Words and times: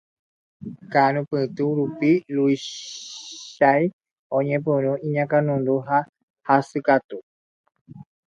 ka'arupytũ 0.91 1.65
rupi 1.77 2.11
Luchia'i 2.35 3.85
oñepyrũ 4.37 4.91
iñakãnundu 5.07 5.73
ha 5.87 5.97
hasykatu. 6.47 7.17